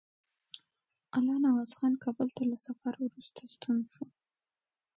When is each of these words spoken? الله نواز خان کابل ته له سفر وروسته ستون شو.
الله 1.15 1.37
نواز 1.45 1.71
خان 1.77 1.93
کابل 2.03 2.29
ته 2.37 2.43
له 2.51 2.57
سفر 2.65 2.93
وروسته 3.01 3.41
ستون 3.53 3.77
شو. 3.91 4.05